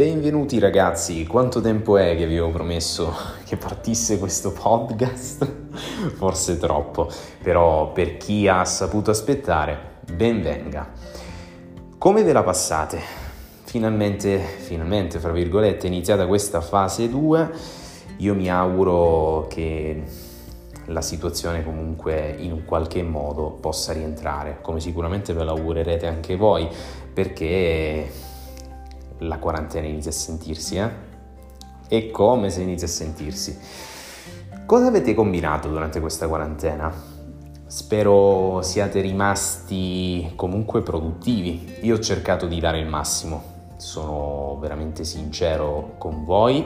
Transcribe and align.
Benvenuti 0.00 0.58
ragazzi, 0.58 1.26
quanto 1.26 1.60
tempo 1.60 1.98
è 1.98 2.16
che 2.16 2.26
vi 2.26 2.38
avevo 2.38 2.48
promesso 2.48 3.14
che 3.44 3.58
partisse 3.58 4.18
questo 4.18 4.50
podcast? 4.50 5.46
Forse 6.16 6.56
troppo, 6.56 7.10
però 7.42 7.92
per 7.92 8.16
chi 8.16 8.48
ha 8.48 8.64
saputo 8.64 9.10
aspettare, 9.10 9.98
benvenga. 10.10 10.90
Come 11.98 12.22
ve 12.22 12.32
la 12.32 12.42
passate? 12.42 12.98
Finalmente, 13.64 14.38
finalmente, 14.38 15.18
fra 15.18 15.32
virgolette, 15.32 15.84
è 15.84 15.90
iniziata 15.90 16.26
questa 16.26 16.62
fase 16.62 17.10
2. 17.10 17.50
Io 18.16 18.34
mi 18.34 18.50
auguro 18.50 19.48
che 19.50 20.02
la 20.86 21.02
situazione 21.02 21.62
comunque 21.62 22.36
in 22.38 22.52
un 22.52 22.64
qualche 22.64 23.02
modo 23.02 23.50
possa 23.50 23.92
rientrare, 23.92 24.60
come 24.62 24.80
sicuramente 24.80 25.34
ve 25.34 25.44
l'augurerete 25.44 26.06
anche 26.06 26.36
voi, 26.36 26.66
perché 27.12 28.29
la 29.20 29.38
quarantena 29.38 29.86
inizia 29.86 30.10
a 30.10 30.14
sentirsi, 30.14 30.76
eh? 30.76 30.90
E 31.88 32.10
come 32.10 32.50
se 32.50 32.62
inizia 32.62 32.86
a 32.86 32.90
sentirsi. 32.90 33.58
Cosa 34.66 34.86
avete 34.86 35.14
combinato 35.14 35.68
durante 35.68 36.00
questa 36.00 36.28
quarantena? 36.28 36.92
Spero 37.66 38.60
siate 38.62 39.00
rimasti 39.00 40.32
comunque 40.36 40.82
produttivi. 40.82 41.78
Io 41.82 41.96
ho 41.96 42.00
cercato 42.00 42.46
di 42.46 42.60
dare 42.60 42.78
il 42.78 42.86
massimo, 42.86 43.42
sono 43.76 44.58
veramente 44.60 45.04
sincero 45.04 45.94
con 45.98 46.24
voi 46.24 46.64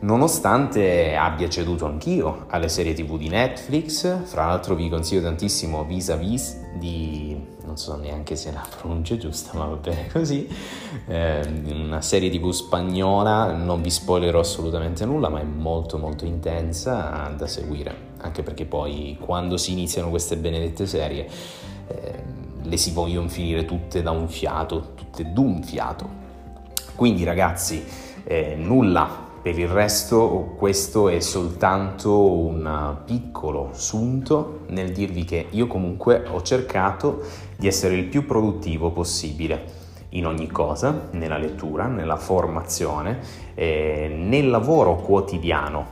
nonostante 0.00 1.16
abbia 1.16 1.48
ceduto 1.48 1.86
anch'io 1.86 2.44
alle 2.48 2.68
serie 2.68 2.92
tv 2.92 3.16
di 3.16 3.28
Netflix, 3.28 4.24
fra 4.24 4.46
l'altro 4.46 4.74
vi 4.74 4.88
consiglio 4.88 5.22
tantissimo 5.22 5.84
Vis 5.84 6.10
a 6.10 6.16
Vis 6.16 6.60
di, 6.74 7.36
non 7.64 7.76
so 7.76 7.96
neanche 7.96 8.36
se 8.36 8.52
la 8.52 8.64
pronuncia 8.78 9.16
giusta, 9.16 9.56
ma 9.56 9.64
va 9.64 9.76
bene 9.76 10.08
così, 10.12 10.48
eh, 11.06 11.46
una 11.66 12.02
serie 12.02 12.30
tv 12.30 12.50
spagnola, 12.50 13.52
non 13.52 13.80
vi 13.80 13.90
spoilerò 13.90 14.40
assolutamente 14.40 15.04
nulla, 15.04 15.28
ma 15.28 15.40
è 15.40 15.44
molto 15.44 15.98
molto 15.98 16.24
intensa 16.24 17.32
da 17.36 17.46
seguire, 17.46 17.94
anche 18.18 18.42
perché 18.42 18.66
poi 18.66 19.16
quando 19.18 19.56
si 19.56 19.72
iniziano 19.72 20.10
queste 20.10 20.36
benedette 20.36 20.86
serie 20.86 21.26
eh, 21.88 22.22
le 22.62 22.76
si 22.76 22.92
vogliono 22.92 23.28
finire 23.28 23.64
tutte 23.64 24.02
da 24.02 24.10
un 24.10 24.28
fiato, 24.28 24.92
tutte 24.94 25.32
d'un 25.32 25.62
fiato. 25.62 26.24
Quindi 26.96 27.24
ragazzi, 27.24 27.84
eh, 28.24 28.54
nulla 28.56 29.25
per 29.46 29.60
il 29.60 29.68
resto 29.68 30.54
questo 30.56 31.08
è 31.08 31.20
soltanto 31.20 32.32
un 32.32 32.96
piccolo 33.04 33.68
sunto 33.74 34.62
nel 34.70 34.90
dirvi 34.90 35.22
che 35.22 35.46
io 35.50 35.68
comunque 35.68 36.24
ho 36.28 36.42
cercato 36.42 37.22
di 37.56 37.68
essere 37.68 37.94
il 37.94 38.06
più 38.06 38.26
produttivo 38.26 38.90
possibile 38.90 39.64
in 40.10 40.26
ogni 40.26 40.48
cosa, 40.48 41.10
nella 41.12 41.38
lettura, 41.38 41.86
nella 41.86 42.16
formazione, 42.16 43.20
eh, 43.54 44.12
nel 44.18 44.50
lavoro 44.50 44.96
quotidiano. 44.96 45.86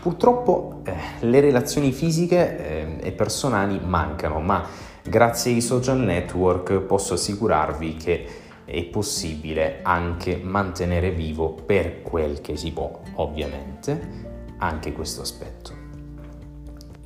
Purtroppo 0.00 0.80
eh, 0.84 1.26
le 1.26 1.40
relazioni 1.40 1.92
fisiche 1.92 2.96
eh, 3.00 3.08
e 3.08 3.12
personali 3.12 3.78
mancano, 3.84 4.40
ma 4.40 4.64
grazie 5.02 5.52
ai 5.52 5.60
social 5.60 5.98
network 5.98 6.78
posso 6.78 7.12
assicurarvi 7.12 7.96
che 7.96 8.26
è 8.64 8.82
possibile 8.84 9.80
anche 9.82 10.36
mantenere 10.42 11.10
vivo 11.10 11.50
per 11.50 12.02
quel 12.02 12.40
che 12.40 12.56
si 12.56 12.72
può, 12.72 13.00
ovviamente, 13.14 14.32
anche 14.58 14.92
questo 14.92 15.22
aspetto. 15.22 15.82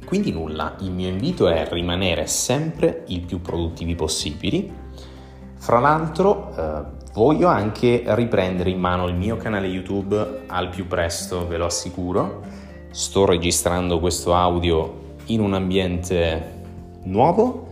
Quindi 0.05 0.33
nulla, 0.33 0.77
il 0.81 0.91
mio 0.91 1.09
invito 1.09 1.48
è 1.48 1.69
rimanere 1.69 2.27
sempre 2.27 3.05
il 3.09 3.20
più 3.20 3.42
produttivi 3.42 3.95
possibili. 3.95 4.73
Fra 5.56 5.81
l'altro 5.81 6.55
eh, 6.56 6.83
voglio 7.12 7.48
anche 7.48 8.05
riprendere 8.06 8.70
in 8.70 8.79
mano 8.79 9.06
il 9.06 9.14
mio 9.14 9.36
canale 9.36 9.67
YouTube 9.67 10.45
al 10.47 10.70
più 10.70 10.86
presto, 10.86 11.47
ve 11.47 11.59
lo 11.59 11.67
assicuro. 11.67 12.42
Sto 12.91 13.27
registrando 13.27 13.98
questo 13.98 14.35
audio 14.35 15.17
in 15.27 15.41
un 15.41 15.52
ambiente 15.52 16.57
nuovo, 17.02 17.67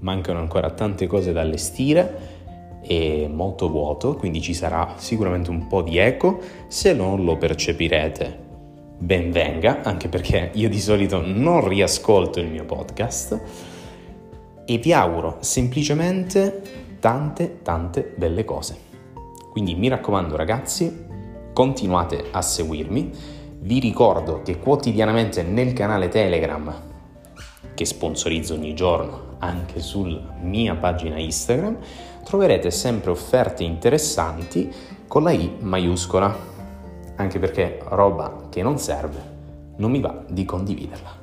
mancano 0.00 0.38
ancora 0.38 0.70
tante 0.70 1.08
cose 1.08 1.32
da 1.32 1.40
allestire 1.40 2.35
è 2.86 3.26
molto 3.26 3.68
vuoto, 3.68 4.14
quindi 4.14 4.40
ci 4.40 4.54
sarà 4.54 4.94
sicuramente 4.96 5.50
un 5.50 5.66
po' 5.66 5.82
di 5.82 5.98
eco, 5.98 6.38
se 6.68 6.92
non 6.92 7.24
lo 7.24 7.36
percepirete. 7.36 8.44
Ben 8.98 9.30
venga, 9.30 9.82
anche 9.82 10.08
perché 10.08 10.50
io 10.54 10.68
di 10.68 10.80
solito 10.80 11.20
non 11.24 11.68
riascolto 11.68 12.40
il 12.40 12.48
mio 12.48 12.64
podcast. 12.64 13.40
E 14.64 14.78
vi 14.78 14.92
auguro 14.92 15.36
semplicemente 15.40 16.62
tante 16.98 17.62
tante 17.62 18.14
belle 18.16 18.44
cose. 18.44 18.76
Quindi 19.50 19.74
mi 19.74 19.88
raccomando 19.88 20.36
ragazzi, 20.36 21.04
continuate 21.52 22.24
a 22.30 22.42
seguirmi, 22.42 23.10
vi 23.60 23.78
ricordo 23.80 24.42
che 24.42 24.58
quotidianamente 24.58 25.42
nel 25.42 25.72
canale 25.72 26.08
Telegram 26.08 26.94
che 27.74 27.84
sponsorizzo 27.84 28.54
ogni 28.54 28.74
giorno 28.74 29.36
anche 29.38 29.80
sulla 29.80 30.34
mia 30.40 30.74
pagina 30.76 31.18
Instagram, 31.18 31.78
troverete 32.26 32.72
sempre 32.72 33.12
offerte 33.12 33.62
interessanti 33.62 34.68
con 35.06 35.22
la 35.22 35.30
I 35.30 35.58
maiuscola, 35.60 36.36
anche 37.14 37.38
perché 37.38 37.78
roba 37.84 38.48
che 38.50 38.62
non 38.62 38.78
serve 38.78 39.34
non 39.76 39.92
mi 39.92 40.00
va 40.00 40.24
di 40.26 40.44
condividerla. 40.44 41.14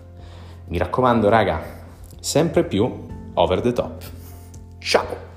Mi 0.68 0.78
raccomando 0.78 1.28
raga, 1.28 1.62
sempre 2.22 2.64
più 2.64 2.90
over 3.34 3.60
the 3.60 3.74
top. 3.74 4.04
Ciao! 4.80 5.33